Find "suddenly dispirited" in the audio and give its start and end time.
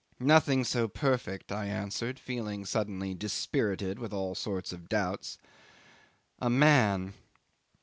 2.65-3.99